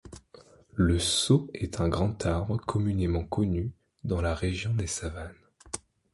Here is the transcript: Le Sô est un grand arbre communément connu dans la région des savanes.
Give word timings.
Le 0.73 0.97
Sô 0.97 1.51
est 1.53 1.79
un 1.79 1.87
grand 1.87 2.25
arbre 2.25 2.57
communément 2.57 3.23
connu 3.23 3.71
dans 4.03 4.19
la 4.19 4.33
région 4.33 4.73
des 4.73 4.87
savanes. 4.87 5.35